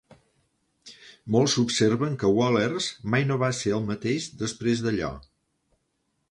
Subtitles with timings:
[1.35, 5.13] Molts observen que Wohlers mai no va ser el mateix després d'allò.